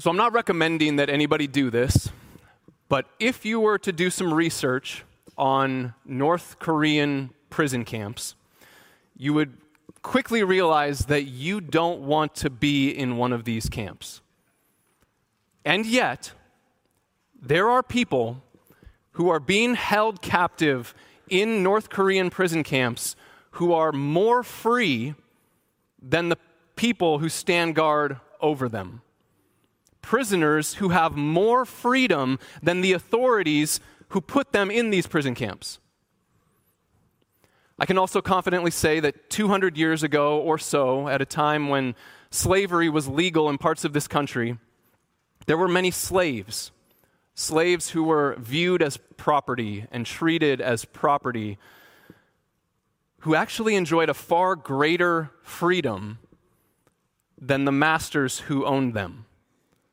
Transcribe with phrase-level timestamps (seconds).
[0.00, 2.10] So I'm not recommending that anybody do this,
[2.88, 5.02] but if you were to do some research
[5.36, 8.36] on North Korean prison camps,
[9.16, 9.56] you would
[10.02, 14.20] quickly realize that you don't want to be in one of these camps.
[15.64, 16.30] And yet,
[17.42, 18.44] there are people
[19.12, 20.94] who are being held captive
[21.28, 23.16] in North Korean prison camps
[23.52, 25.16] who are more free
[26.00, 26.38] than the
[26.76, 29.02] people who stand guard over them.
[30.08, 35.80] Prisoners who have more freedom than the authorities who put them in these prison camps.
[37.78, 41.94] I can also confidently say that 200 years ago or so, at a time when
[42.30, 44.56] slavery was legal in parts of this country,
[45.44, 46.70] there were many slaves.
[47.34, 51.58] Slaves who were viewed as property and treated as property,
[53.18, 56.18] who actually enjoyed a far greater freedom
[57.38, 59.26] than the masters who owned them.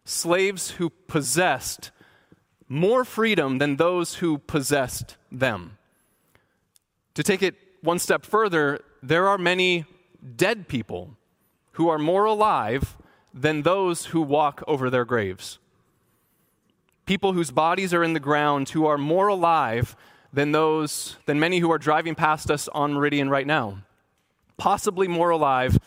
[0.05, 1.91] Slaves who possessed
[2.69, 5.77] more freedom than those who possessed them.
[7.15, 9.85] To take it one step further, there are many
[10.35, 11.17] dead people
[11.73, 12.97] who are more alive
[13.33, 15.59] than those who walk over their graves.
[17.05, 19.95] People whose bodies are in the ground who are more alive
[20.33, 23.79] than those than many who are driving past us on Meridian right now.
[24.57, 25.77] Possibly more alive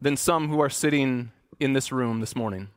[0.00, 2.68] than some who are sitting in this room this morning.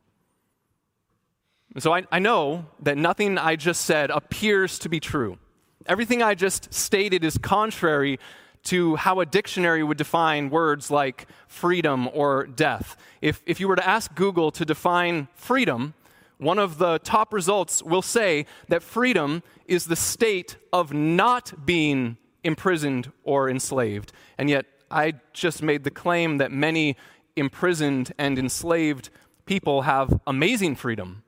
[1.78, 5.38] So I, I know that nothing I just said appears to be true.
[5.86, 8.20] Everything I just stated is contrary
[8.64, 12.98] to how a dictionary would define words like freedom or death.
[13.22, 15.94] If, if you were to ask Google to define freedom,
[16.38, 22.18] one of the top results will say that freedom is the state of not being
[22.44, 24.12] imprisoned or enslaved.
[24.38, 26.98] And yet, I just made the claim that many
[27.36, 29.10] imprisoned and enslaved
[29.46, 31.24] people have amazing freedom,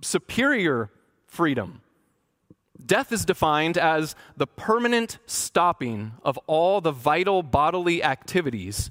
[0.00, 0.90] superior
[1.26, 1.82] freedom.
[2.84, 8.90] Death is defined as the permanent stopping of all the vital bodily activities.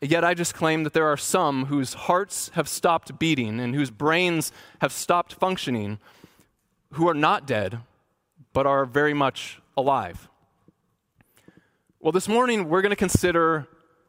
[0.00, 3.90] Yet I just claim that there are some whose hearts have stopped beating and whose
[3.90, 5.98] brains have stopped functioning
[6.92, 7.80] who are not dead,
[8.52, 10.28] but are very much alive.
[12.00, 13.66] Well, this morning we're going to consider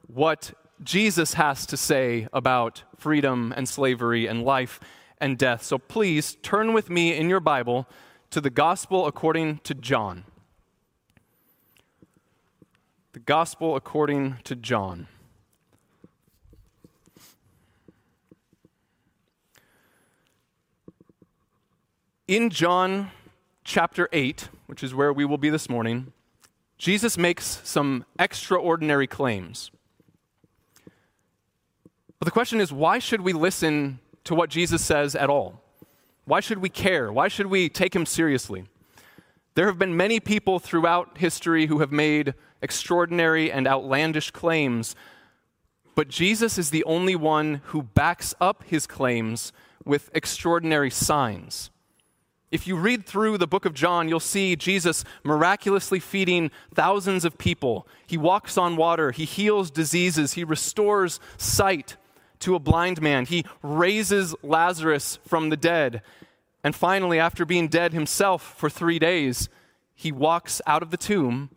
[0.08, 4.80] what Jesus has to say about freedom and slavery and life
[5.24, 5.64] and death.
[5.64, 7.88] So please turn with me in your Bible
[8.30, 10.26] to the Gospel according to John.
[13.14, 15.08] The Gospel according to John.
[22.28, 23.12] In John
[23.64, 26.12] chapter 8, which is where we will be this morning,
[26.78, 29.72] Jesus makes some extraordinary claims.
[32.20, 35.62] But the question is why should we listen to what Jesus says at all?
[36.26, 37.12] Why should we care?
[37.12, 38.66] Why should we take him seriously?
[39.56, 44.96] There have been many people throughout history who have made extraordinary and outlandish claims,
[45.96, 49.52] but Jesus is the only one who backs up his claims
[49.86, 51.70] with extraordinary signs.
[52.52, 57.38] If you read through the book of John, you'll see Jesus miraculously feeding thousands of
[57.38, 57.88] people.
[58.06, 61.98] He walks on water, he heals diseases, he restores sight
[62.44, 63.26] to a blind man.
[63.26, 66.02] He raises Lazarus from the dead.
[66.64, 69.50] And finally, after being dead himself for three days,
[69.96, 71.50] he walks out of the tomb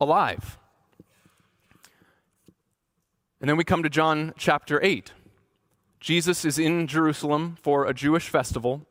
[0.00, 0.58] alive.
[3.40, 5.12] And then we come to John chapter 8.
[6.00, 8.86] Jesus is in Jerusalem for a Jewish festival.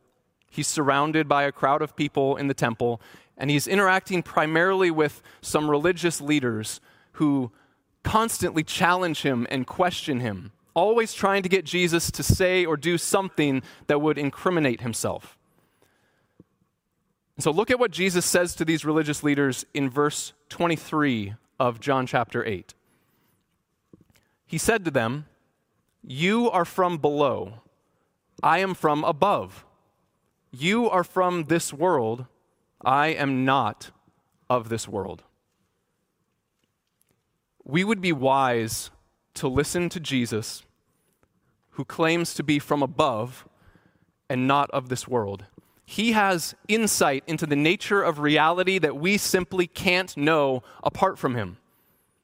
[0.50, 3.00] He's surrounded by a crowd of people in the temple,
[3.36, 6.80] and he's interacting primarily with some religious leaders
[7.12, 7.52] who
[8.02, 12.98] constantly challenge him and question him always trying to get Jesus to say or do
[12.98, 15.36] something that would incriminate himself.
[17.36, 21.80] And so look at what Jesus says to these religious leaders in verse 23 of
[21.80, 22.74] John chapter 8.
[24.46, 25.26] He said to them,
[26.04, 27.62] You are from below,
[28.42, 29.64] I am from above.
[30.50, 32.26] You are from this world,
[32.84, 33.90] I am not
[34.48, 35.22] of this world.
[37.64, 38.90] We would be wise
[39.36, 40.62] to listen to Jesus
[41.70, 43.46] who claims to be from above
[44.28, 45.44] and not of this world.
[45.84, 51.36] He has insight into the nature of reality that we simply can't know apart from
[51.36, 51.58] him.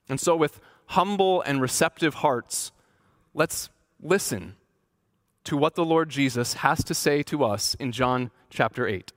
[0.09, 2.73] And so, with humble and receptive hearts,
[3.35, 3.70] let's
[4.00, 4.56] listen
[5.44, 9.12] to what the Lord Jesus has to say to us in John chapter 8.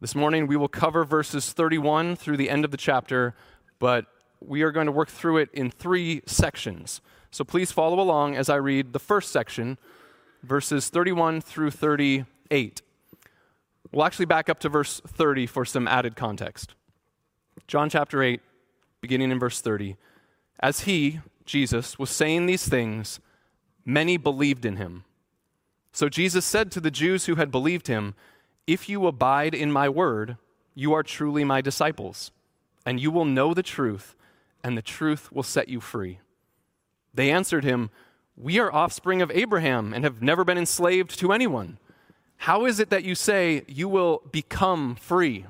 [0.00, 3.34] This morning, we will cover verses 31 through the end of the chapter,
[3.78, 4.06] but
[4.40, 7.00] we are going to work through it in three sections.
[7.30, 9.78] So please follow along as I read the first section
[10.42, 12.82] verses 31 through 38.
[13.92, 16.74] We'll actually back up to verse 30 for some added context.
[17.66, 18.40] John chapter 8,
[19.00, 19.96] beginning in verse 30.
[20.60, 23.20] As he, Jesus, was saying these things,
[23.84, 25.04] many believed in him.
[25.92, 28.14] So Jesus said to the Jews who had believed him,
[28.66, 30.36] If you abide in my word,
[30.74, 32.30] you are truly my disciples,
[32.84, 34.14] and you will know the truth,
[34.66, 36.18] and the truth will set you free.
[37.14, 37.88] They answered him,
[38.36, 41.78] We are offspring of Abraham and have never been enslaved to anyone.
[42.38, 45.46] How is it that you say you will become free?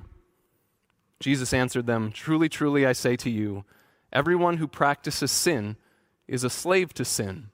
[1.18, 3.64] Jesus answered them, Truly, truly, I say to you,
[4.12, 5.76] everyone who practices sin
[6.28, 7.48] is a slave to sin.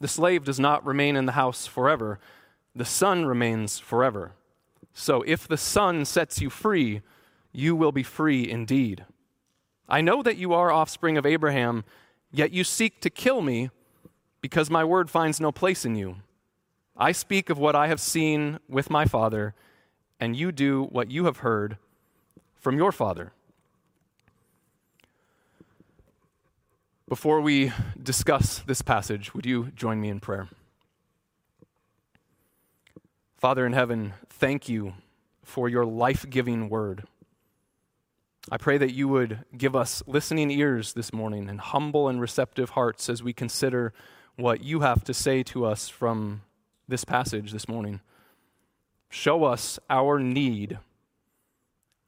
[0.00, 2.18] The slave does not remain in the house forever,
[2.74, 4.32] the son remains forever.
[4.94, 7.02] So if the son sets you free,
[7.52, 9.04] you will be free indeed.
[9.88, 11.84] I know that you are offspring of Abraham,
[12.30, 13.70] yet you seek to kill me
[14.40, 16.16] because my word finds no place in you.
[16.96, 19.54] I speak of what I have seen with my father,
[20.20, 21.78] and you do what you have heard
[22.56, 23.32] from your father.
[27.08, 30.48] Before we discuss this passage, would you join me in prayer?
[33.38, 34.92] Father in heaven, thank you
[35.42, 37.04] for your life giving word.
[38.50, 42.70] I pray that you would give us listening ears this morning and humble and receptive
[42.70, 43.92] hearts as we consider
[44.36, 46.42] what you have to say to us from
[46.86, 48.00] this passage this morning.
[49.10, 50.78] Show us our need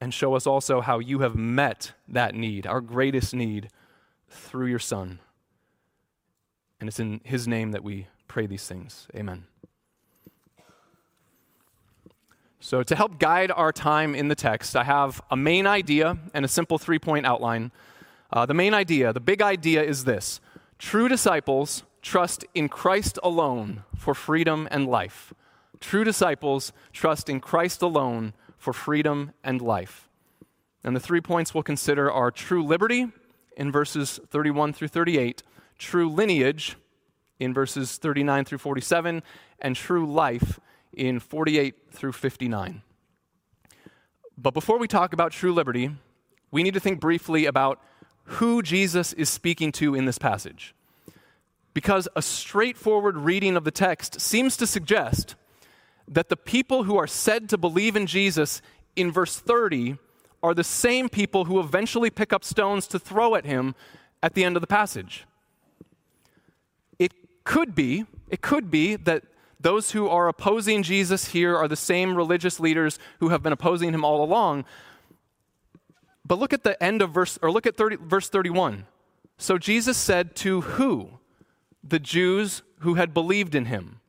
[0.00, 3.68] and show us also how you have met that need, our greatest need,
[4.28, 5.18] through your Son.
[6.78, 9.06] And it's in his name that we pray these things.
[9.14, 9.44] Amen.
[12.62, 16.44] So, to help guide our time in the text, I have a main idea and
[16.44, 17.72] a simple three point outline.
[18.30, 20.42] Uh, the main idea, the big idea is this
[20.78, 25.32] true disciples trust in Christ alone for freedom and life.
[25.80, 30.10] True disciples trust in Christ alone for freedom and life.
[30.84, 33.08] And the three points we'll consider are true liberty
[33.56, 35.42] in verses 31 through 38,
[35.78, 36.76] true lineage
[37.38, 39.22] in verses 39 through 47,
[39.60, 40.60] and true life
[40.92, 42.82] in 48 through 59.
[44.36, 45.90] But before we talk about true liberty,
[46.50, 47.80] we need to think briefly about
[48.24, 50.74] who Jesus is speaking to in this passage.
[51.74, 55.34] Because a straightforward reading of the text seems to suggest
[56.08, 58.60] that the people who are said to believe in Jesus
[58.96, 59.96] in verse 30
[60.42, 63.74] are the same people who eventually pick up stones to throw at him
[64.22, 65.26] at the end of the passage.
[66.98, 67.12] It
[67.44, 69.24] could be, it could be that
[69.60, 73.92] those who are opposing Jesus here are the same religious leaders who have been opposing
[73.92, 74.64] him all along.
[76.24, 78.86] But look at the end of verse, or look at 30, verse 31.
[79.36, 81.10] So Jesus said to who?
[81.84, 84.00] The Jews who had believed in him.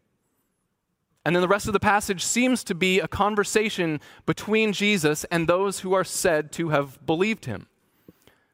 [1.26, 5.48] And then the rest of the passage seems to be a conversation between Jesus and
[5.48, 7.68] those who are said to have believed him,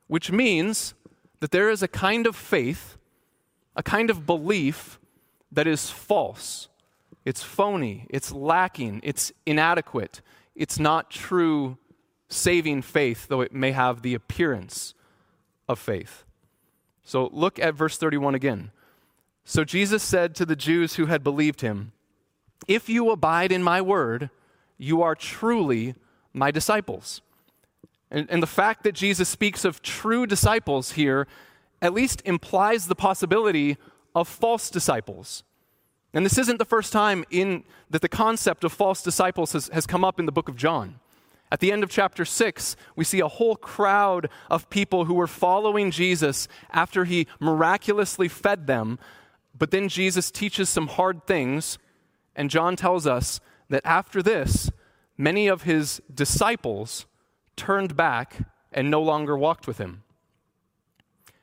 [0.08, 0.96] which means
[1.40, 2.98] that there is a kind of faith,
[3.76, 5.00] a kind of belief
[5.52, 6.68] that is false
[7.28, 10.22] it's phony, it's lacking, it's inadequate,
[10.56, 11.78] it's not true
[12.30, 14.94] saving faith, though it may have the appearance
[15.68, 16.24] of faith.
[17.04, 18.72] So look at verse 31 again.
[19.44, 21.92] So Jesus said to the Jews who had believed him,
[22.66, 24.30] If you abide in my word,
[24.78, 25.96] you are truly
[26.32, 27.22] my disciples.
[28.10, 31.28] And, and, the fact that Jesus speaks of true disciples here
[31.82, 33.76] at least implies the possibility
[34.16, 35.44] of false disciples.
[36.18, 39.86] And this isn't the first time in, that the concept of false disciples has, has
[39.86, 41.00] come up in the book of John.
[41.52, 45.28] At the end of chapter 6, we see a whole crowd of people who were
[45.28, 48.98] following Jesus after he miraculously fed them.
[49.56, 51.78] But then Jesus teaches some hard things,
[52.36, 54.72] and John tells us that after this,
[55.20, 57.06] many of his disciples
[57.56, 58.38] turned back
[58.72, 60.02] and no longer walked with him.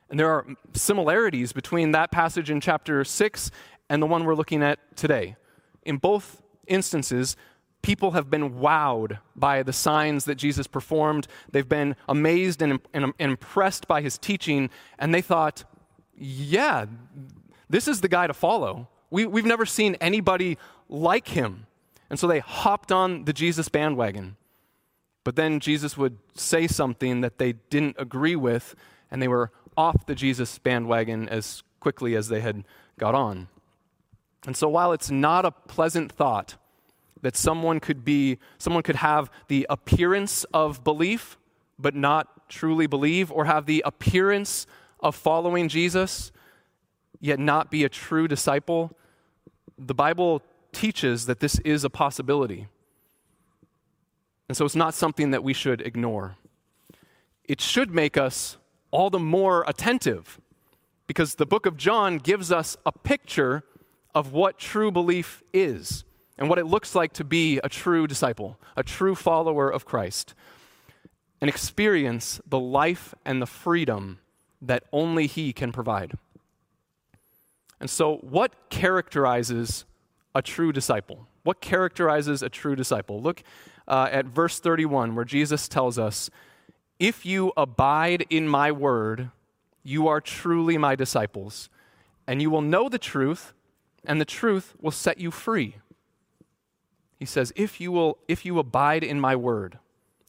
[0.09, 3.51] And there are similarities between that passage in chapter 6
[3.89, 5.35] and the one we're looking at today.
[5.83, 7.35] In both instances,
[7.81, 11.27] people have been wowed by the signs that Jesus performed.
[11.51, 15.63] They've been amazed and, and, and, impressed by his teaching, and they thought,
[16.17, 16.85] yeah,
[17.69, 18.87] this is the guy to follow.
[19.11, 20.57] We, we've never seen anybody
[20.89, 21.67] like him.
[22.09, 24.37] And so they hopped on the Jesus bandwagon.
[25.23, 28.75] But then Jesus would say something that they didn't agree with,
[29.11, 32.63] and they were off the Jesus bandwagon as quickly as they had
[32.97, 33.47] got on.
[34.45, 36.55] And so while it's not a pleasant thought
[37.21, 41.37] that someone could be someone could have the appearance of belief
[41.79, 44.67] but not truly believe or have the appearance
[44.99, 46.31] of following Jesus
[47.19, 48.95] yet not be a true disciple,
[49.77, 52.67] the Bible teaches that this is a possibility.
[54.47, 56.37] And so it's not something that we should ignore.
[57.45, 58.57] It should make us
[58.91, 60.39] all the more attentive
[61.07, 63.63] because the book of John gives us a picture
[64.15, 66.05] of what true belief is
[66.37, 70.33] and what it looks like to be a true disciple, a true follower of Christ,
[71.41, 74.19] and experience the life and the freedom
[74.61, 76.13] that only He can provide.
[77.79, 79.85] And so, what characterizes
[80.33, 81.27] a true disciple?
[81.43, 83.21] What characterizes a true disciple?
[83.21, 83.43] Look
[83.87, 86.29] uh, at verse 31, where Jesus tells us,
[86.99, 89.29] If you abide in my word,
[89.83, 91.69] you are truly my disciples,
[92.25, 93.53] and you will know the truth,
[94.07, 95.77] and the truth will set you free.
[97.19, 99.79] He says, If you, will, if you abide in my word.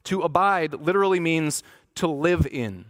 [0.04, 1.62] To abide literally means
[1.96, 2.84] to live in,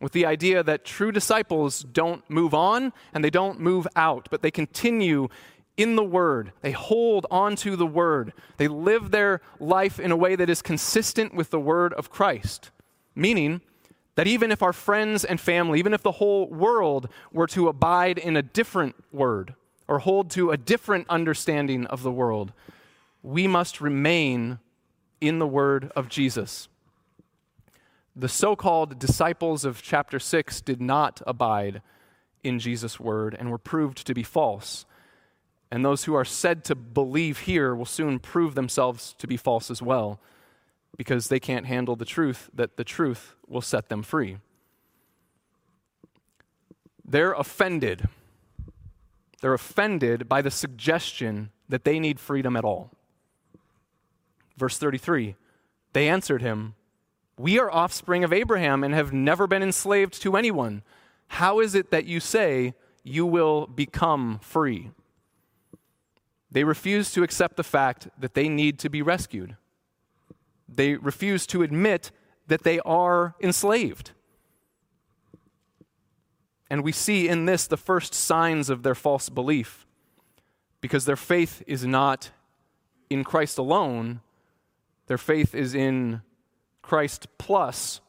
[0.00, 4.42] with the idea that true disciples don't move on and they don't move out, but
[4.42, 5.28] they continue
[5.76, 6.52] in the Word.
[6.62, 8.32] They hold on to the Word.
[8.56, 12.70] They live their life in a way that is consistent with the Word of Christ.
[13.14, 13.60] Meaning
[14.14, 18.18] that even if our friends and family, even if the whole world were to abide
[18.18, 19.54] in a different Word
[19.88, 22.52] or hold to a different understanding of the world,
[23.22, 24.58] we must remain
[25.20, 26.68] in the Word of Jesus.
[28.14, 31.82] The so called disciples of chapter 6 did not abide
[32.42, 34.86] in Jesus' Word and were proved to be false.
[35.70, 39.70] And those who are said to believe here will soon prove themselves to be false
[39.70, 40.20] as well,
[40.96, 44.38] because they can't handle the truth that the truth will set them free.
[47.04, 48.08] They're offended.
[49.46, 52.90] They're offended by the suggestion that they need freedom at all.
[54.56, 55.36] Verse 33
[55.92, 56.74] They answered him,
[57.38, 60.82] We are offspring of Abraham and have never been enslaved to anyone.
[61.28, 62.74] How is it that you say
[63.04, 64.90] you will become free?
[66.50, 69.56] They refuse to accept the fact that they need to be rescued.
[70.68, 72.10] They refuse to admit
[72.48, 74.10] that they are enslaved.
[76.68, 79.86] And we see in this the first signs of their false belief
[80.80, 82.30] because their faith is not
[83.08, 84.20] in Christ alone,
[85.06, 86.22] their faith is in
[86.82, 88.00] Christ plus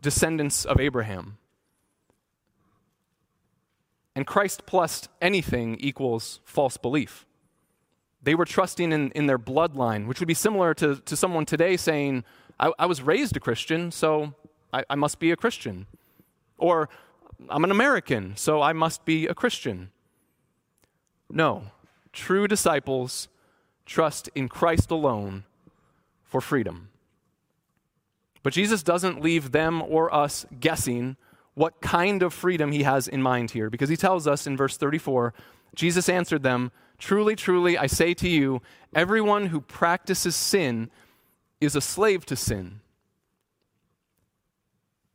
[0.00, 1.38] descendants of Abraham.
[4.16, 7.26] And Christ plus anything equals false belief.
[8.22, 11.76] They were trusting in, in their bloodline, which would be similar to, to someone today
[11.76, 12.24] saying,
[12.58, 14.34] I, I was raised a Christian, so
[14.72, 15.86] I, I must be a Christian.
[16.58, 16.90] Or,
[17.48, 19.90] I'm an American, so I must be a Christian.
[21.30, 21.64] No.
[22.12, 23.28] True disciples
[23.86, 25.44] trust in Christ alone
[26.22, 26.88] for freedom.
[28.42, 31.16] But Jesus doesn't leave them or us guessing
[31.54, 34.76] what kind of freedom he has in mind here, because he tells us in verse
[34.76, 35.34] 34
[35.74, 38.60] Jesus answered them, Truly, truly, I say to you,
[38.94, 40.90] everyone who practices sin
[41.60, 42.80] is a slave to sin.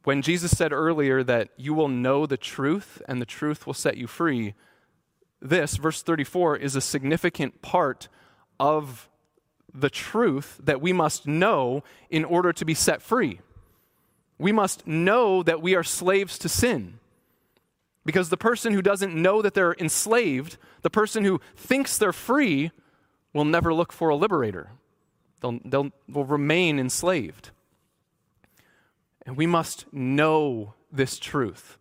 [0.06, 3.98] When Jesus said earlier that you will know the truth and the truth will set
[3.98, 4.54] you free,
[5.42, 8.08] this, verse 34, is a significant part
[8.60, 9.10] of
[9.74, 13.40] the truth that we must know in order to be set free.
[14.38, 17.00] We must know that we are slaves to sin.
[18.06, 22.70] Because the person who doesn't know that they're enslaved, the person who thinks they're free,
[23.34, 24.70] will never look for a liberator.
[25.42, 27.50] They'll, they'll will remain enslaved.
[29.26, 31.78] And we must know this truth.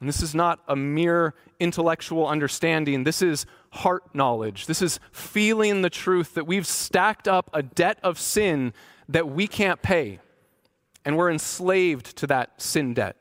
[0.00, 3.04] And this is not a mere intellectual understanding.
[3.04, 4.66] This is heart knowledge.
[4.66, 8.72] This is feeling the truth that we've stacked up a debt of sin
[9.08, 10.20] that we can't pay.
[11.04, 13.16] And we're enslaved to that sin debt.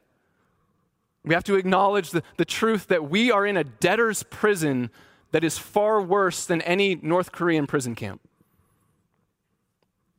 [1.24, 4.92] We have to acknowledge the, the truth that we are in a debtor's prison
[5.32, 8.22] that is far worse than any North Korean prison camp.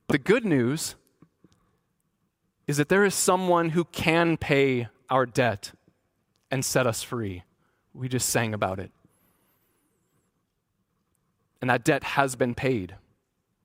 [0.09, 0.97] The good news
[2.69, 5.73] is that there is someone who can pay our debt
[6.51, 7.43] and set us free.
[7.95, 8.93] We just sang about it.
[11.61, 12.95] And that debt has been paid,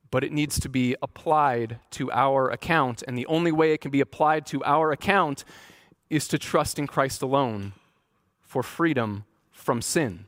[0.09, 3.03] but it needs to be applied to our account.
[3.05, 5.43] And the only way it can be applied to our account
[6.09, 7.73] is to trust in Christ alone
[8.41, 10.25] for freedom from sin.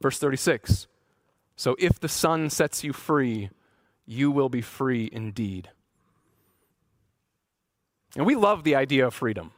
[0.00, 0.88] Verse 36
[1.54, 3.50] So if the Son sets you free,
[4.06, 5.70] you will be free indeed.
[8.18, 9.52] And we love the idea of freedom.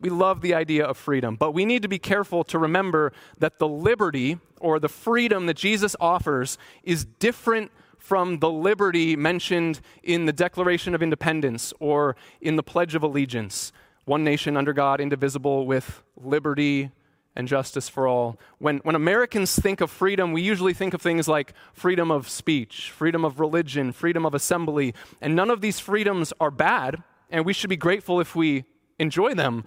[0.00, 3.58] We love the idea of freedom, but we need to be careful to remember that
[3.58, 10.24] the liberty or the freedom that Jesus offers is different from the liberty mentioned in
[10.24, 13.72] the Declaration of Independence or in the Pledge of Allegiance
[14.06, 16.90] one nation under God, indivisible, with liberty
[17.36, 18.38] and justice for all.
[18.58, 22.90] When, when Americans think of freedom, we usually think of things like freedom of speech,
[22.90, 27.52] freedom of religion, freedom of assembly, and none of these freedoms are bad, and we
[27.52, 28.64] should be grateful if we
[28.98, 29.64] enjoy them,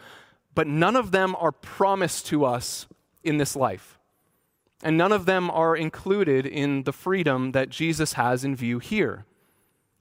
[0.54, 2.88] but none of them are promised to us
[3.24, 4.00] in this life.
[4.84, 9.26] And none of them are included in the freedom that Jesus has in view here.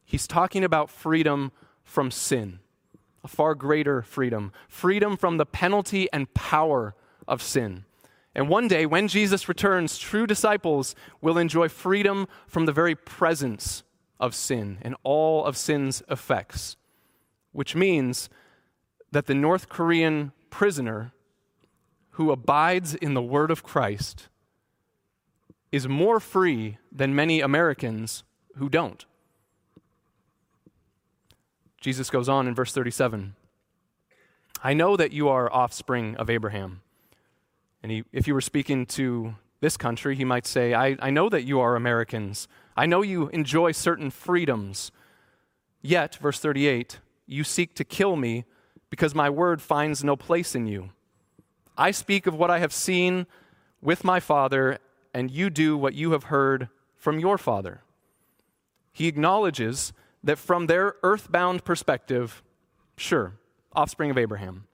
[0.05, 1.53] He's talking about freedom
[1.85, 2.59] from sin,
[3.23, 6.95] a far greater freedom, freedom from the penalty and power
[7.29, 7.85] of sin.
[8.35, 13.85] And one day, when Jesus returns, true disciples will enjoy freedom from the very presence
[14.19, 16.77] of sin and all of sin's effects,
[17.53, 18.29] which means
[19.11, 21.13] that the North Korean prisoner
[22.13, 24.29] who abides in the word of Christ
[25.71, 28.25] is more free than many Americans
[28.57, 29.05] who don't.
[31.81, 33.35] Jesus goes on in verse 37
[34.65, 36.83] I know that you are offspring of Abraham.
[37.83, 41.29] And he, if you were speaking to this country, he might say, I, I know
[41.29, 42.47] that you are Americans.
[42.77, 44.93] I know you enjoy certain freedoms.
[45.81, 47.01] Yet, verse 38,
[47.33, 48.45] you seek to kill me
[48.91, 50.91] because my word finds no place in you.
[51.77, 53.27] I speak of what I have seen
[53.81, 54.79] with my Father,
[55.15, 57.81] and you do what you have heard from your Father.
[58.93, 62.43] He acknowledges that from their earthbound perspective,
[62.97, 63.35] sure,
[63.73, 64.67] offspring of Abraham.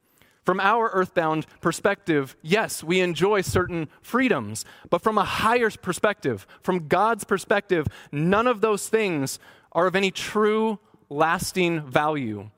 [0.44, 6.88] From our earthbound perspective, yes, we enjoy certain freedoms, but from a higher perspective, from
[6.88, 9.38] God's perspective, none of those things
[9.72, 12.50] are of any true, lasting value,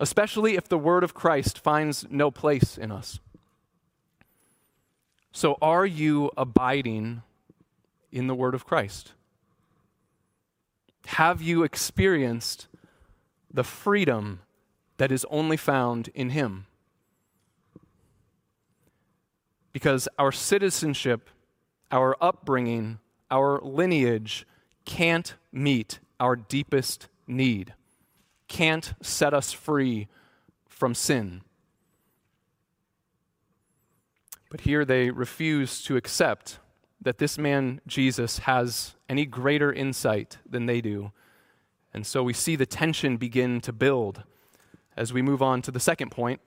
[0.00, 3.20] especially if the word of Christ finds no place in us.
[5.32, 7.22] So, are you abiding
[8.12, 9.12] in the word of Christ?
[11.06, 12.68] Have you experienced
[13.52, 14.40] the freedom
[14.96, 16.66] that is only found in Him?
[19.72, 21.28] Because our citizenship,
[21.90, 24.46] our upbringing, our lineage
[24.84, 27.74] can't meet our deepest need,
[28.48, 30.08] can't set us free
[30.68, 31.42] from sin.
[34.50, 36.58] But here they refuse to accept
[37.00, 41.12] that this man, Jesus, has any greater insight than they do.
[41.92, 44.22] And so we see the tension begin to build
[44.96, 46.40] as we move on to the second point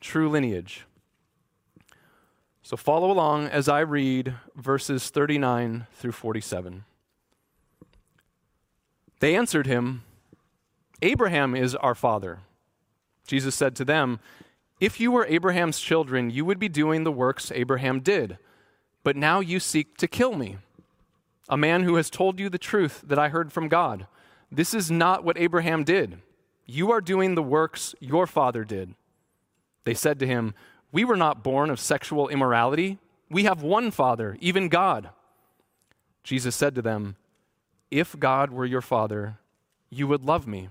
[0.00, 0.86] true lineage.
[2.62, 6.84] So follow along as I read verses 39 through 47.
[9.20, 10.02] They answered him,
[11.02, 12.40] Abraham is our father.
[13.26, 14.20] Jesus said to them,
[14.80, 18.38] If you were Abraham's children, you would be doing the works Abraham did.
[19.02, 20.56] But now you seek to kill me,
[21.48, 24.06] a man who has told you the truth that I heard from God.
[24.50, 26.18] This is not what Abraham did.
[26.64, 28.94] You are doing the works your father did.
[29.84, 30.54] They said to him,
[30.92, 32.98] we were not born of sexual immorality.
[33.30, 35.10] We have one Father, even God.
[36.24, 37.16] Jesus said to them,
[37.90, 39.38] If God were your Father,
[39.90, 40.70] you would love me,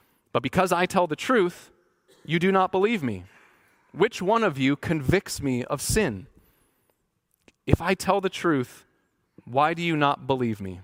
[0.31, 1.69] But because I tell the truth,
[2.25, 3.25] you do not believe me.
[3.93, 6.27] Which one of you convicts me of sin?
[7.65, 8.85] If I tell the truth,
[9.45, 10.81] why do you not believe me?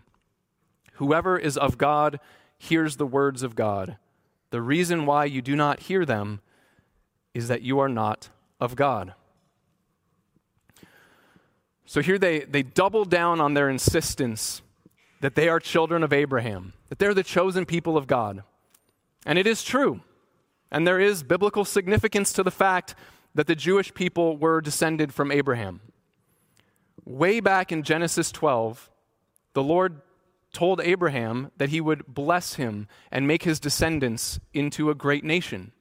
[0.93, 2.19] Whoever is of God
[2.57, 3.97] hears the words of God.
[4.49, 6.41] The reason why you do not hear them
[7.33, 8.29] is that you are not
[8.60, 9.13] of God.
[11.86, 14.62] So here they, they double down on their insistence
[15.21, 18.43] that they are children of Abraham, that they're the chosen people of God.
[19.25, 20.01] And it is true.
[20.71, 22.95] And there is biblical significance to the fact
[23.36, 25.82] that the Jewish people were descended from Abraham.
[27.06, 28.89] Way back in Genesis 12,
[29.53, 30.01] the Lord
[30.53, 35.71] told Abraham that he would bless him and make his descendants into a great nation,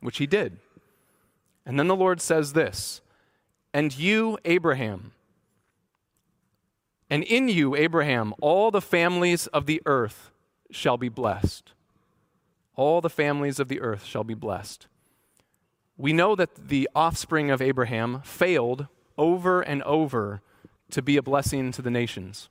[0.00, 0.58] which he did.
[1.64, 3.00] And then the Lord says this
[3.72, 5.12] And you, Abraham,
[7.10, 10.30] and in you, Abraham, all the families of the earth
[10.70, 11.72] shall be blessed.
[12.78, 14.86] All the families of the earth shall be blessed.
[15.96, 18.86] We know that the offspring of Abraham failed
[19.18, 20.42] over and over
[20.92, 22.48] to be a blessing to the nations.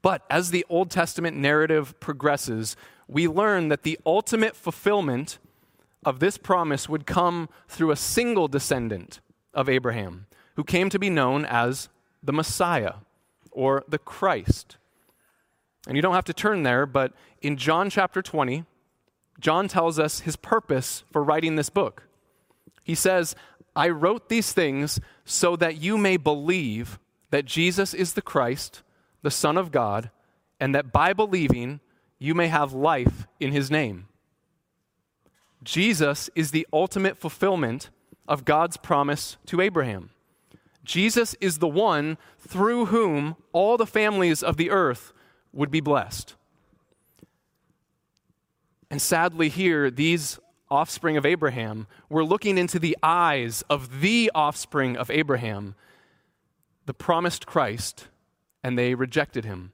[0.00, 2.76] But as the Old Testament narrative progresses,
[3.08, 5.38] we learn that the ultimate fulfillment
[6.06, 9.18] of this promise would come through a single descendant
[9.52, 11.88] of Abraham, who came to be known as
[12.22, 12.94] the Messiah
[13.50, 14.76] or the Christ.
[15.88, 18.64] And you don't have to turn there, but in John chapter 20,
[19.40, 22.04] John tells us his purpose for writing this book.
[22.82, 23.34] He says,
[23.76, 26.98] I wrote these things so that you may believe
[27.30, 28.82] that Jesus is the Christ,
[29.22, 30.10] the Son of God,
[30.60, 31.80] and that by believing
[32.18, 34.06] you may have life in his name.
[35.62, 37.90] Jesus is the ultimate fulfillment
[38.28, 40.10] of God's promise to Abraham.
[40.84, 45.12] Jesus is the one through whom all the families of the earth
[45.52, 46.34] would be blessed.
[48.94, 50.38] And sadly, here, these
[50.70, 55.74] offspring of Abraham were looking into the eyes of the offspring of Abraham,
[56.86, 58.06] the promised Christ,
[58.62, 59.72] and they rejected him.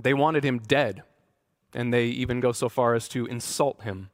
[0.00, 1.02] They wanted him dead,
[1.74, 4.10] and they even go so far as to insult him.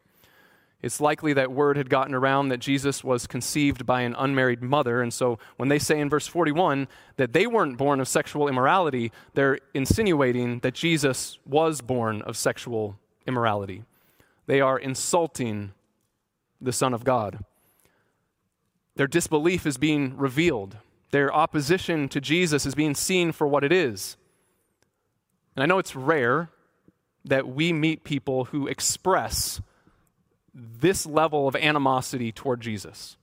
[0.80, 5.02] It's likely that word had gotten around that Jesus was conceived by an unmarried mother.
[5.02, 9.12] And so when they say in verse 41 that they weren't born of sexual immorality,
[9.34, 13.84] they're insinuating that Jesus was born of sexual immorality.
[14.46, 15.72] They are insulting
[16.60, 17.44] the Son of God.
[18.96, 20.76] Their disbelief is being revealed,
[21.10, 24.16] their opposition to Jesus is being seen for what it is.
[25.54, 26.48] And I know it's rare
[27.24, 29.60] that we meet people who express
[30.54, 33.16] this level of animosity toward Jesus.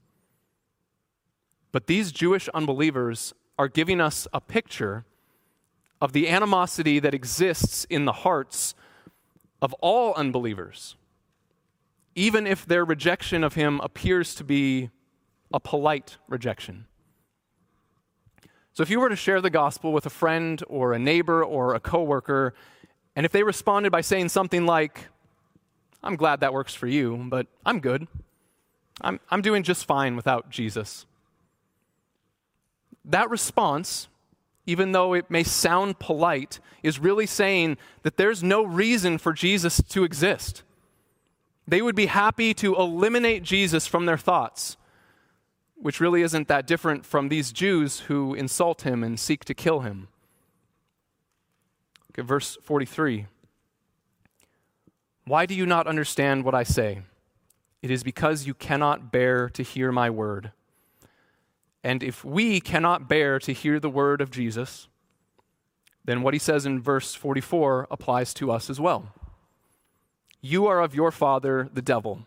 [1.71, 5.05] But these Jewish unbelievers are giving us a picture
[6.01, 8.73] of the animosity that exists in the hearts
[9.61, 10.95] of all unbelievers,
[12.15, 14.89] even if their rejection of him appears to be
[15.53, 16.85] a polite rejection.
[18.73, 21.75] So, if you were to share the gospel with a friend or a neighbor or
[21.75, 22.53] a coworker,
[23.15, 25.07] and if they responded by saying something like,
[26.01, 28.07] I'm glad that works for you, but I'm good.
[29.01, 31.05] I'm, I'm doing just fine without Jesus.
[33.05, 34.07] That response,
[34.69, 39.81] even though it may sound polite, is really saying that there's no reason for Jesus
[39.89, 40.61] to exist.
[41.67, 44.77] They would be happy to eliminate Jesus from their thoughts,
[45.75, 49.79] which really isn't that different from these Jews who insult him and seek to kill
[49.79, 50.07] him.
[52.07, 53.25] Look at verse 43.
[55.25, 57.01] Why do you not understand what I say?
[57.81, 60.51] It is because you cannot bear to hear my word.
[61.83, 64.87] And if we cannot bear to hear the word of Jesus,
[66.03, 69.13] then what he says in verse 44 applies to us as well.
[70.41, 72.25] You are of your father, the devil,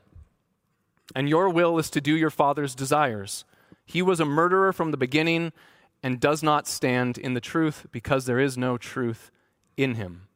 [1.14, 3.44] and your will is to do your father's desires.
[3.84, 5.52] He was a murderer from the beginning
[6.02, 9.30] and does not stand in the truth because there is no truth
[9.76, 10.28] in him.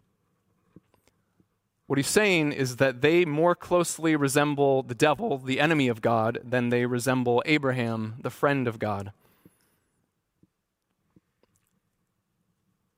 [1.87, 6.41] What he's saying is that they more closely resemble the devil, the enemy of God,
[6.43, 9.13] than they resemble Abraham, the friend of God.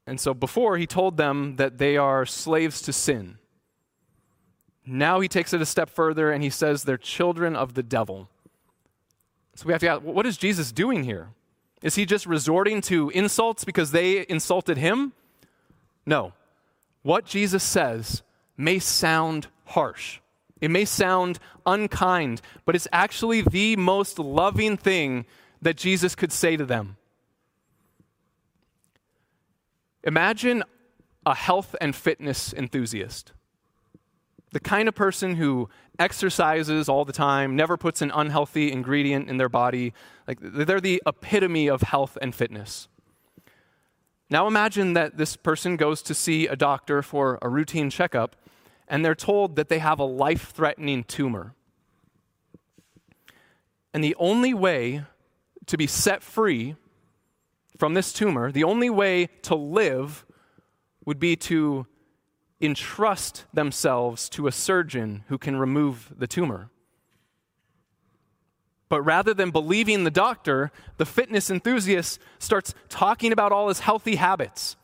[0.07, 3.37] And so before he told them that they are slaves to sin.
[4.87, 8.31] Now he takes it a step further and he says they're children of the devil.
[9.55, 11.29] So we have to ask what is Jesus doing here?
[11.83, 15.12] Is he just resorting to insults because they insulted him?
[16.07, 16.33] No.
[17.03, 18.22] What Jesus says
[18.59, 20.21] may sound harsh.
[20.61, 25.25] It may sound unkind, but it's actually the most loving thing
[25.62, 26.97] that Jesus could say to them.
[30.03, 30.64] Imagine
[31.25, 33.33] a health and fitness enthusiast.
[34.53, 35.68] The kind of person who
[35.99, 39.92] exercises all the time, never puts an unhealthy ingredient in their body.
[40.27, 42.88] Like they're the epitome of health and fitness.
[44.31, 48.37] Now imagine that this person goes to see a doctor for a routine checkup
[48.88, 51.55] and they're told that they have a life threatening tumor.
[53.92, 55.05] And the only way
[55.66, 56.77] to be set free
[57.77, 60.27] from this tumor, the only way to live
[61.05, 61.87] would be to
[62.61, 66.70] entrust themselves to a surgeon who can remove the tumor.
[68.88, 74.16] But rather than believing the doctor, the fitness enthusiast starts talking about all his healthy
[74.16, 74.77] habits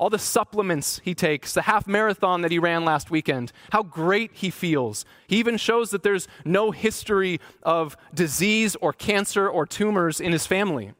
[0.00, 4.30] all the supplements he takes, the half marathon that he ran last weekend, how great
[4.32, 5.04] he feels.
[5.26, 10.46] He even shows that there's no history of disease or cancer or tumors in his
[10.46, 10.94] family.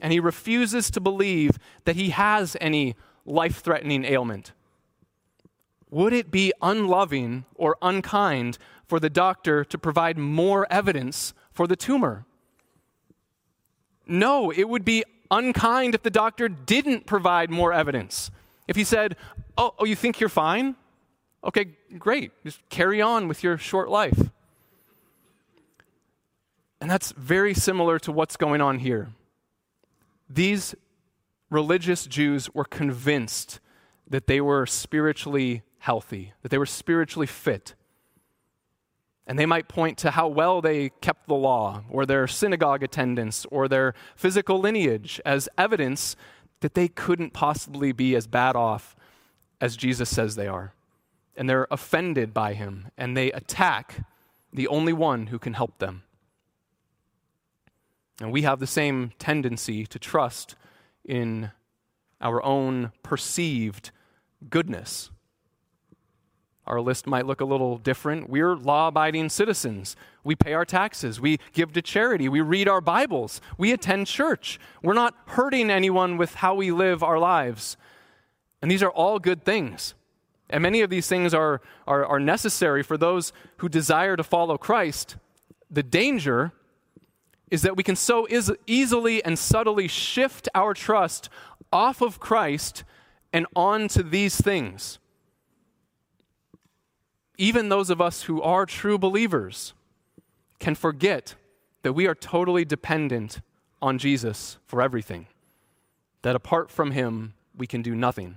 [0.00, 2.94] And he refuses to believe that he has any
[3.26, 4.52] life threatening ailment.
[5.90, 11.74] Would it be unloving or unkind for the doctor to provide more evidence for the
[11.74, 12.24] tumor?
[14.06, 18.30] No, it would be unkind if the doctor didn't provide more evidence.
[18.66, 19.16] If he said,
[19.56, 20.76] Oh, oh you think you're fine?
[21.44, 21.66] Okay,
[21.98, 22.32] great.
[22.44, 24.30] Just carry on with your short life.
[26.80, 29.10] And that's very similar to what's going on here.
[30.28, 30.74] These
[31.50, 33.60] religious Jews were convinced
[34.08, 37.74] that they were spiritually healthy, that they were spiritually fit.
[39.28, 43.46] And they might point to how well they kept the law, or their synagogue attendance,
[43.50, 46.16] or their physical lineage as evidence
[46.60, 48.96] that they couldn't possibly be as bad off
[49.60, 50.72] as Jesus says they are.
[51.36, 54.06] And they're offended by him, and they attack
[54.50, 56.04] the only one who can help them.
[58.20, 60.56] And we have the same tendency to trust
[61.04, 61.50] in
[62.20, 63.90] our own perceived
[64.48, 65.10] goodness.
[66.68, 68.28] Our list might look a little different.
[68.28, 69.96] We're law abiding citizens.
[70.22, 71.18] We pay our taxes.
[71.18, 72.28] We give to charity.
[72.28, 73.40] We read our Bibles.
[73.56, 74.60] We attend church.
[74.82, 77.78] We're not hurting anyone with how we live our lives.
[78.60, 79.94] And these are all good things.
[80.50, 84.58] And many of these things are, are, are necessary for those who desire to follow
[84.58, 85.16] Christ.
[85.70, 86.52] The danger
[87.50, 91.30] is that we can so is- easily and subtly shift our trust
[91.72, 92.84] off of Christ
[93.32, 94.98] and onto these things.
[97.38, 99.72] Even those of us who are true believers
[100.58, 101.36] can forget
[101.82, 103.40] that we are totally dependent
[103.80, 105.28] on Jesus for everything,
[106.22, 108.36] that apart from Him, we can do nothing.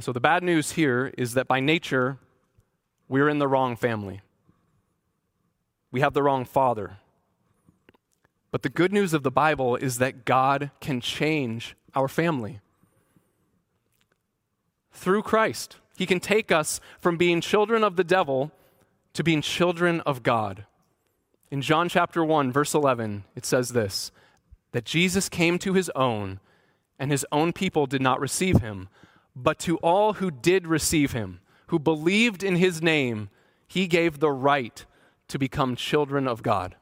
[0.00, 2.18] So, the bad news here is that by nature,
[3.08, 4.22] we're in the wrong family.
[5.92, 6.96] We have the wrong father.
[8.50, 12.60] But the good news of the Bible is that God can change our family.
[14.92, 18.50] Through Christ, He can take us from being children of the devil
[19.12, 20.66] to being children of God.
[21.50, 24.10] In John chapter 1, verse 11, it says this
[24.72, 26.40] that Jesus came to His own,
[26.98, 28.88] and His own people did not receive Him.
[29.36, 33.30] But to all who did receive Him, who believed in His name,
[33.68, 34.84] He gave the right
[35.28, 36.74] to become children of God.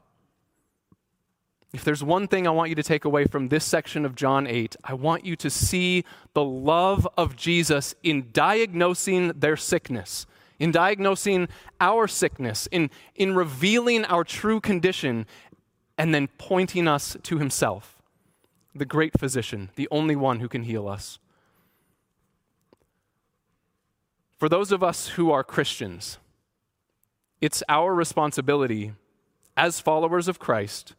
[1.73, 4.45] If there's one thing I want you to take away from this section of John
[4.45, 6.05] 8, I want you to see
[6.35, 10.27] the love of Jesus in diagnosing their sickness,
[10.59, 11.47] in diagnosing
[11.81, 15.25] our sickness, in, in revealing our true condition,
[15.97, 17.97] and then pointing us to himself,
[18.75, 21.17] the great physician, the only one who can heal us.
[24.37, 26.19] For those of us who are Christians,
[27.41, 28.93] it's our responsibility
[29.57, 30.93] as followers of Christ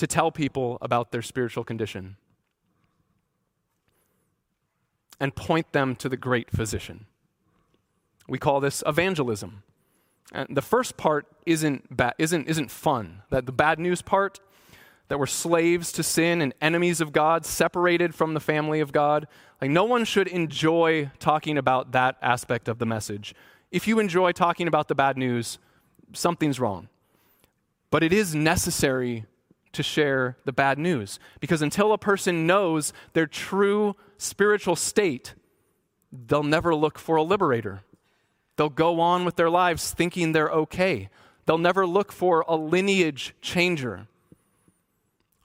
[0.00, 2.16] to tell people about their spiritual condition
[5.20, 7.04] and point them to the great physician.
[8.26, 9.62] We call this evangelism.
[10.32, 13.22] And the first part isn't, ba- isn't, isn't fun.
[13.28, 14.40] That the bad news part,
[15.08, 19.28] that we're slaves to sin and enemies of God, separated from the family of God.
[19.60, 23.34] Like, no one should enjoy talking about that aspect of the message.
[23.70, 25.58] If you enjoy talking about the bad news,
[26.14, 26.88] something's wrong.
[27.90, 29.26] But it is necessary
[29.72, 31.18] to share the bad news.
[31.40, 35.34] Because until a person knows their true spiritual state,
[36.12, 37.82] they'll never look for a liberator.
[38.56, 41.08] They'll go on with their lives thinking they're okay.
[41.46, 44.06] They'll never look for a lineage changer.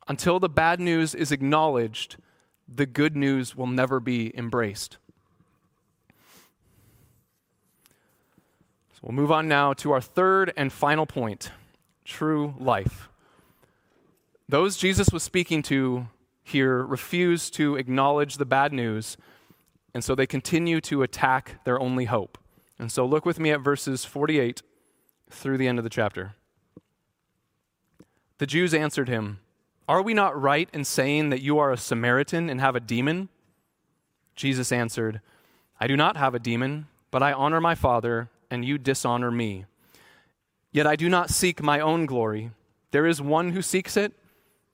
[0.08, 2.18] Until the bad news is acknowledged,
[2.68, 4.98] the good news will never be embraced.
[8.94, 11.52] So we'll move on now to our third and final point
[12.04, 13.10] true life.
[14.48, 16.08] Those Jesus was speaking to
[16.44, 19.18] here refuse to acknowledge the bad news,
[19.94, 22.38] and so they continue to attack their only hope.
[22.78, 24.62] And so look with me at verses 48
[25.32, 26.36] through the end of the chapter.
[28.38, 29.40] The Jews answered him,
[29.88, 33.30] Are we not right in saying that you are a Samaritan and have a demon?
[34.36, 35.22] Jesus answered,
[35.80, 39.66] I do not have a demon, but I honor my Father, and you dishonor me.
[40.72, 42.52] Yet I do not seek my own glory.
[42.92, 44.14] There is one who seeks it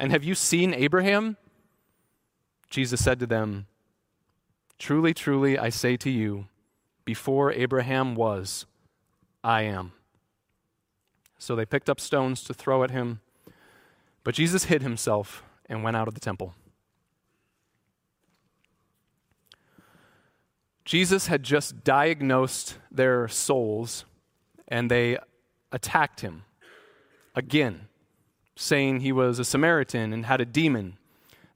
[0.00, 1.36] and have you seen Abraham?
[2.70, 3.66] Jesus said to them,
[4.78, 6.46] Truly, truly, I say to you,
[7.04, 8.64] before Abraham was,
[9.44, 9.92] I am.
[11.38, 13.20] So they picked up stones to throw at him,
[14.24, 16.54] but Jesus hid himself and went out of the temple.
[20.86, 24.06] Jesus had just diagnosed their souls,
[24.66, 25.18] and they
[25.70, 26.44] attacked him
[27.34, 27.89] again,
[28.60, 30.96] saying he was a Samaritan and had a demon.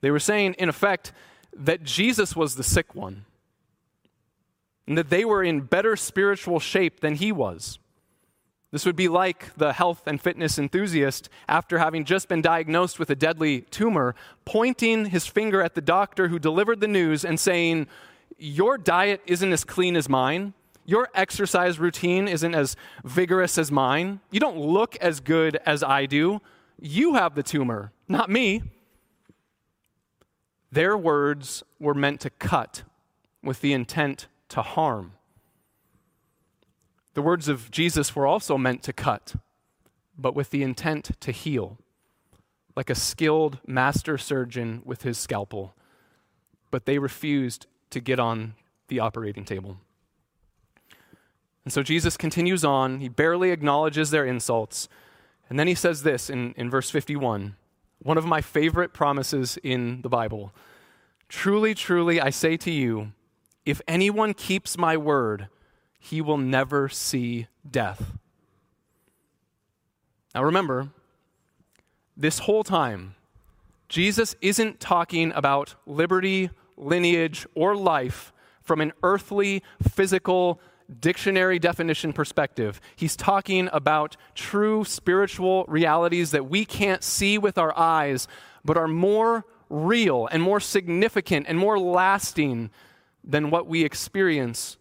[0.01, 1.13] They were saying, in effect,
[1.55, 3.25] that Jesus was the sick one,
[4.87, 7.79] and that they were in better spiritual shape than he was.
[8.71, 13.09] This would be like the health and fitness enthusiast, after having just been diagnosed with
[13.09, 14.15] a deadly tumor,
[14.45, 17.87] pointing his finger at the doctor who delivered the news and saying,
[18.37, 20.55] Your diet isn't as clean as mine.
[20.87, 24.21] Your exercise routine isn't as vigorous as mine.
[24.31, 26.43] You don't look as good as I do.
[26.81, 28.63] You have the tumor, not me.
[30.71, 32.83] Their words were meant to cut
[33.43, 35.13] with the intent to harm.
[37.15, 39.37] The words of Jesus were also meant to cut,
[40.19, 41.79] but with the intent to heal,
[42.75, 45.75] like a skilled master surgeon with his scalpel.
[46.73, 48.55] But they refused to get on
[48.89, 49.79] the operating table.
[51.65, 53.01] And so Jesus continues on.
[53.01, 54.89] He barely acknowledges their insults.
[55.49, 57.57] And then he says this in, in verse 51,
[57.99, 60.53] one of my favorite promises in the Bible
[61.29, 63.13] Truly, truly, I say to you,
[63.65, 65.49] if anyone keeps my word,
[65.99, 68.13] he will never see death.
[70.35, 70.91] Now remember,
[72.17, 73.15] this whole time,
[73.89, 80.61] Jesus isn't talking about liberty, lineage, or life from an earthly, physical,
[81.01, 82.81] dictionary definition perspective.
[82.97, 88.29] He's talking about true spiritual realities that we can't see with our eyes,
[88.65, 92.71] but are more real and more significant and more lasting
[93.23, 94.77] than what we experience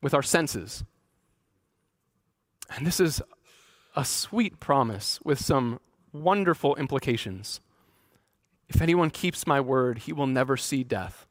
[0.00, 0.84] with our senses.
[2.70, 3.20] And this is
[3.96, 5.80] a sweet promise with some
[6.12, 7.60] wonderful implications.
[8.68, 11.26] If anyone keeps my word, he will never see death,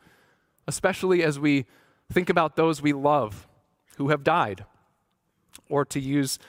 [0.68, 1.66] especially as we
[2.12, 3.48] think about those we love
[3.98, 4.66] who have died.
[5.70, 6.40] Or to use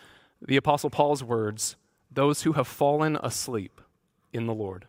[0.40, 1.76] the Apostle Paul's words,
[2.11, 3.80] those who have fallen asleep
[4.33, 4.87] in the Lord.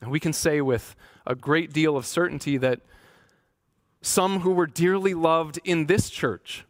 [0.00, 0.94] And we can say with
[1.26, 2.80] a great deal of certainty that
[4.02, 6.64] some who were dearly loved in this church,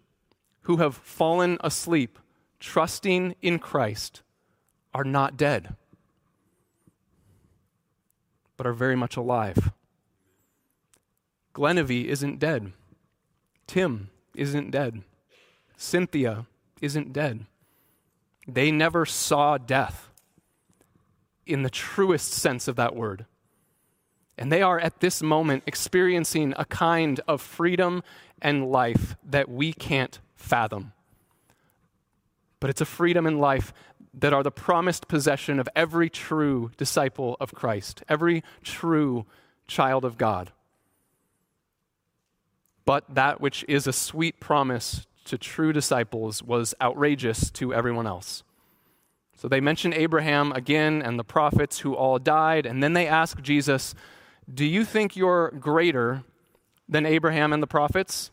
[0.62, 2.18] who have fallen asleep,
[2.60, 4.22] trusting in Christ,
[4.94, 5.76] are not dead,
[8.56, 9.70] but are very much alive.
[11.54, 12.72] Glenavy isn't dead.
[13.66, 15.02] Tim isn't dead.
[15.76, 16.46] Cynthia
[16.80, 17.46] isn't dead.
[18.46, 20.10] They never saw death
[21.46, 23.26] in the truest sense of that word.
[24.38, 28.02] And they are at this moment experiencing a kind of freedom
[28.42, 30.92] and life that we can't fathom.
[32.60, 33.72] But it's a freedom and life
[34.12, 39.26] that are the promised possession of every true disciple of Christ, every true
[39.66, 40.52] child of God
[42.86, 48.44] but that which is a sweet promise to true disciples was outrageous to everyone else.
[49.36, 53.42] So they mention Abraham again and the prophets who all died, and then they ask
[53.42, 53.94] Jesus,
[54.52, 56.24] Do you think you're greater
[56.88, 58.30] than Abraham and the prophets?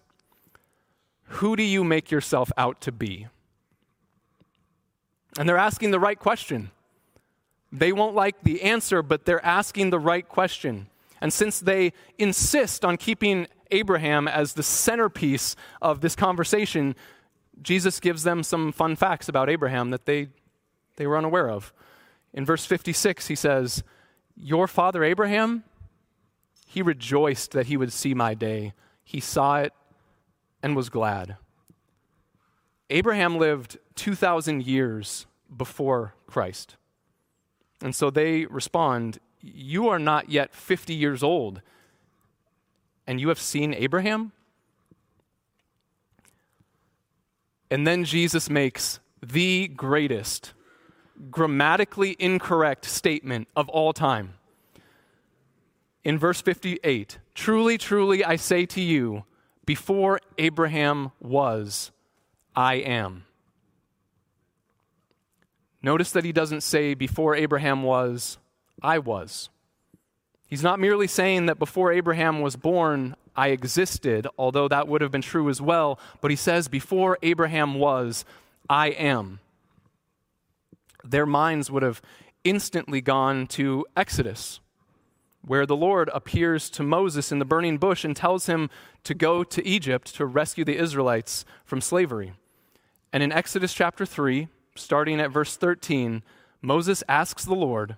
[1.27, 3.27] Who do you make yourself out to be?
[5.37, 6.69] And they're asking the right question.
[7.71, 10.87] They won't like the answer, but they're asking the right question.
[11.19, 16.95] And since they insist on keeping Abraham as the centerpiece of this conversation,
[17.62, 20.28] Jesus gives them some fun facts about Abraham that they,
[20.95, 21.73] they were unaware of.
[22.34, 23.84] In verse 56, he says,
[24.36, 25.63] Your father Abraham,
[26.67, 28.73] he rejoiced that he would see my day.
[29.04, 29.73] He saw it
[30.62, 31.38] and was glad.
[32.89, 36.75] Abraham lived 2,000 years before Christ.
[37.81, 41.62] And so they respond, You are not yet 50 years old
[43.08, 44.31] and you have seen Abraham?
[47.69, 50.54] And then Jesus makes the greatest,
[51.31, 54.35] grammatically incorrect statement of all time.
[56.04, 59.23] In verse 58, truly, truly, I say to you,
[59.65, 61.91] before Abraham was,
[62.56, 63.23] I am.
[65.81, 68.37] Notice that he doesn't say, before Abraham was,
[68.81, 69.49] I was.
[70.54, 75.10] He's not merely saying that before Abraham was born, I existed, although that would have
[75.10, 78.23] been true as well, but he says, before Abraham was,
[78.69, 79.39] I am.
[81.04, 82.04] Their minds would have
[82.43, 84.60] instantly gone to Exodus,
[85.41, 88.69] where the Lord appears to Moses in the burning bush and tells him
[89.06, 92.33] to go to Egypt to rescue the Israelites from slavery.
[93.12, 96.21] And in Exodus chapter 3, starting at verse 13,
[96.62, 97.97] Moses asks the Lord,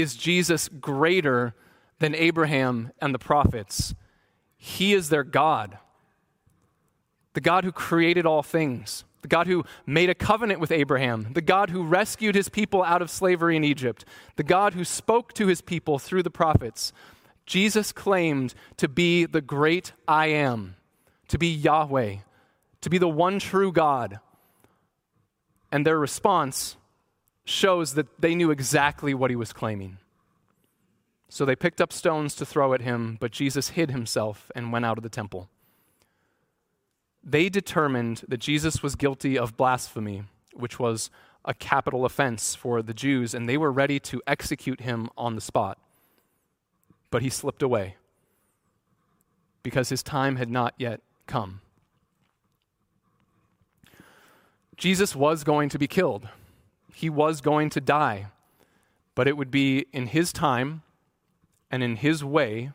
[0.00, 1.54] is Jesus greater
[1.98, 3.94] than Abraham and the prophets,
[4.56, 5.78] he is their God.
[7.34, 11.40] The God who created all things, the God who made a covenant with Abraham, the
[11.40, 14.04] God who rescued his people out of slavery in Egypt,
[14.36, 16.92] the God who spoke to his people through the prophets.
[17.46, 20.76] Jesus claimed to be the great I am,
[21.28, 22.16] to be Yahweh,
[22.80, 24.20] to be the one true God.
[25.70, 26.76] And their response
[27.48, 29.98] shows that they knew exactly what he was claiming.
[31.28, 34.84] So they picked up stones to throw at him, but Jesus hid himself and went
[34.84, 35.48] out of the temple.
[37.22, 40.24] They determined that Jesus was guilty of blasphemy,
[40.54, 41.10] which was
[41.44, 45.40] a capital offense for the Jews, and they were ready to execute him on the
[45.40, 45.78] spot
[47.10, 47.96] but he slipped away
[49.62, 51.60] because his time had not yet come.
[54.76, 56.28] Jesus was going to be killed,
[56.98, 58.26] he was going to die,
[59.14, 60.82] but it would be in his time
[61.70, 62.72] and in his way,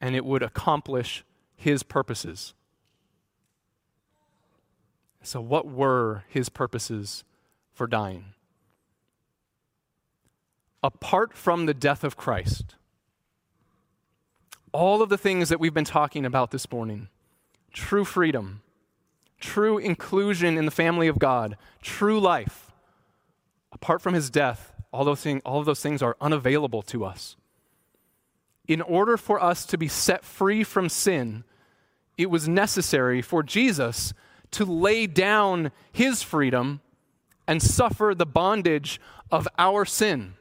[0.00, 1.22] and it would accomplish
[1.54, 2.54] his purposes.
[5.22, 7.24] So, what were his purposes
[7.74, 8.32] for dying?
[10.82, 12.76] Apart from the death of Christ,
[14.72, 17.10] all of the things that we've been talking about this morning
[17.74, 18.62] true freedom,
[19.38, 22.71] true inclusion in the family of God, true life.
[23.82, 27.36] Apart from his death, all, those things, all of those things are unavailable to us.
[28.66, 31.44] In order for us to be set free from sin,
[32.16, 34.14] it was necessary for Jesus
[34.52, 36.80] to lay down his freedom
[37.46, 40.34] and suffer the bondage of our sin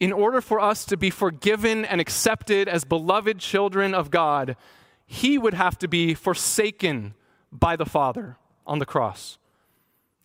[0.00, 4.56] in order for us to be forgiven and accepted as beloved children of God,
[5.06, 7.14] he would have to be forsaken
[7.50, 8.36] by the Father
[8.66, 9.38] on the cross.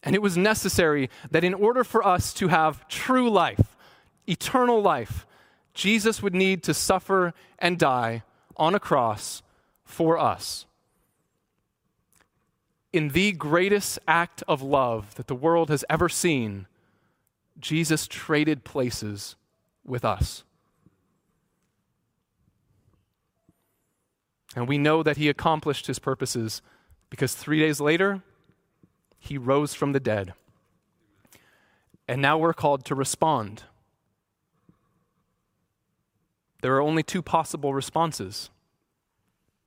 [0.04, 3.76] And it was necessary that in order for us to have true life,
[4.28, 5.26] eternal life,
[5.74, 8.24] Jesus would need to suffer and die
[8.58, 9.42] on a cross
[9.86, 10.66] for us.
[12.92, 16.68] In the greatest act of love that the world has ever seen,
[17.60, 19.36] Jesus traded places
[19.84, 20.44] with us.
[24.56, 26.62] And we know that he accomplished his purposes
[27.10, 28.22] because three days later,
[29.24, 30.34] he rose from the dead.
[32.10, 33.64] And now we're called to respond.
[36.62, 38.50] There are only two possible responses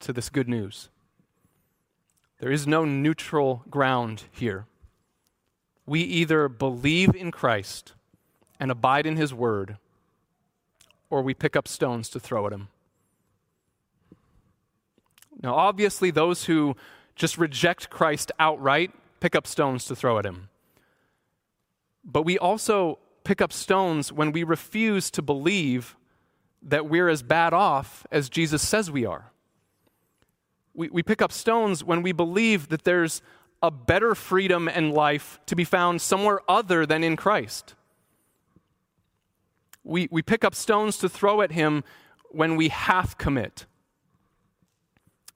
[0.00, 0.90] to this good news.
[2.38, 4.66] There is no neutral ground here.
[5.86, 7.94] We either believe in Christ
[8.60, 9.78] and abide in his word,
[11.08, 12.68] or we pick up stones to throw at him.
[15.42, 16.76] Now, obviously, those who
[17.14, 20.48] just reject Christ outright pick up stones to throw at him.
[22.04, 25.96] But we also pick up stones when we refuse to believe
[26.62, 29.32] that we're as bad off as Jesus says we are.
[30.74, 33.22] We, we pick up stones when we believe that there's
[33.62, 37.74] a better freedom and life to be found somewhere other than in Christ
[39.86, 41.84] we, we pick up stones to throw at him
[42.30, 43.66] when we half commit.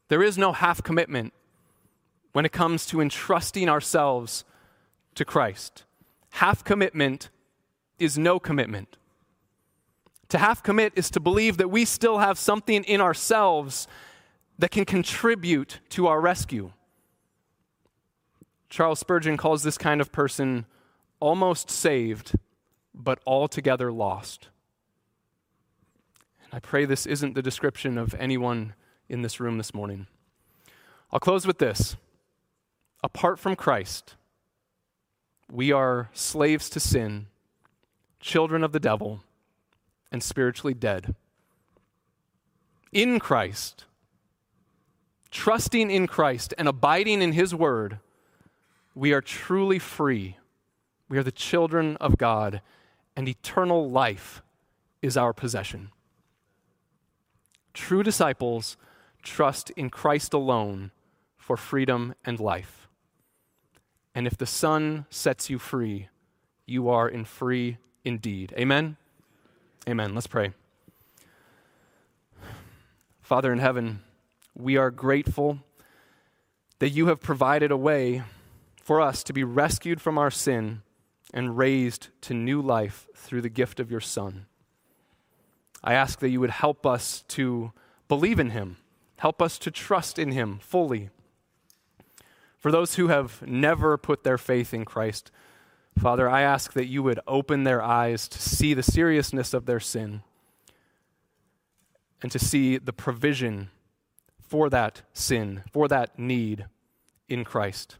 [0.09, 1.33] There is no half commitment
[2.33, 4.45] when it comes to entrusting ourselves
[5.15, 5.85] to Christ.
[6.31, 7.31] Half commitment
[7.99, 8.97] is no commitment.
[10.29, 13.89] To half commit is to believe that we still have something in ourselves
[14.59, 16.73] that can contribute to our rescue.
[18.69, 20.67] Charles Spurgeon calls this kind of person
[21.19, 22.35] almost saved
[22.95, 24.49] but altogether lost.
[26.45, 28.75] And I pray this isn't the description of anyone
[29.09, 30.07] in this room this morning.
[31.13, 31.97] I'll close with this.
[33.03, 34.15] Apart from Christ,
[35.51, 37.27] we are slaves to sin,
[38.21, 39.23] children of the devil,
[40.13, 41.15] and spiritually dead.
[42.93, 43.85] In Christ,
[45.31, 47.99] trusting in Christ and abiding in His Word,
[48.95, 50.37] we are truly free.
[51.09, 52.61] We are the children of God
[53.17, 54.43] and eternal life
[55.03, 55.91] is our possession.
[57.75, 58.77] True disciples
[59.23, 60.91] trust in Christ alone
[61.37, 62.80] for freedom and life.
[64.15, 66.09] And if the Son sets you free,
[66.67, 68.53] you are in free indeed.
[68.59, 68.97] Amen?
[69.89, 70.15] Amen.
[70.15, 70.53] Let's pray.
[73.21, 74.01] Father in heaven,
[74.57, 75.61] we are grateful
[76.81, 78.23] that you have provided a way
[78.83, 80.83] for us to be rescued from our sin
[81.33, 84.47] and raised to new life through the gift of your Son.
[85.83, 87.73] I ask that you would help us to
[88.09, 88.79] believe in him,
[89.19, 91.11] help us to trust in him fully.
[92.61, 95.33] For those who have never put their faith in Christ,
[95.99, 99.81] Father, I ask that you would open their eyes to see the seriousness of their
[99.81, 100.23] sin
[102.23, 103.71] and to see the provision
[104.41, 106.67] for that sin, for that need
[107.29, 107.97] in Christ.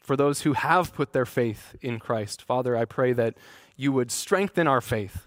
[0.00, 3.36] For those who have put their faith in Christ, Father, I pray that
[3.76, 5.26] you would strengthen our faith.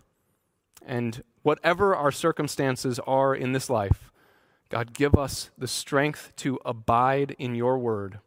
[0.86, 4.12] And whatever our circumstances are in this life,
[4.70, 8.20] God, give us the strength to abide in your word.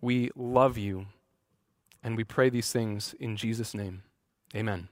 [0.00, 1.06] We love you,
[2.02, 4.02] and we pray these things in Jesus' name.
[4.54, 4.88] Amen.